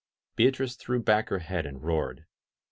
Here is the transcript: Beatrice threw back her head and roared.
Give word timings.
Beatrice 0.35 0.75
threw 0.77 0.99
back 0.99 1.29
her 1.29 1.37
head 1.37 1.67
and 1.67 1.83
roared. 1.83 2.25